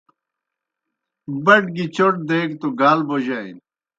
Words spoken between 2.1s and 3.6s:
دیگہ توْ گال بوجانی۔